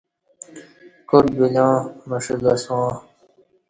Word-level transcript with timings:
کاٹ 1.09 1.25
بلیاں 1.37 1.73
مشہ 2.09 2.35
کسواں 2.43 2.89